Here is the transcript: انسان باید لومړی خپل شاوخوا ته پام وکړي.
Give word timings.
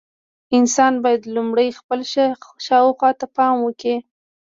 انسان 0.57 0.93
باید 1.03 1.21
لومړی 1.35 1.67
خپل 1.79 1.99
شاوخوا 2.65 3.09
ته 3.19 3.25
پام 3.35 3.55
وکړي. 3.61 3.95